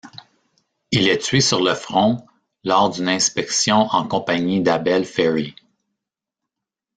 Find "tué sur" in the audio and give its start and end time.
1.21-1.61